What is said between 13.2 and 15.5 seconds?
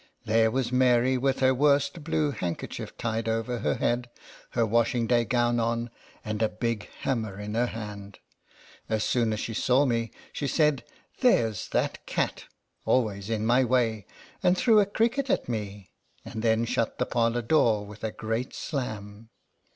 in my way/' and threw a cricket at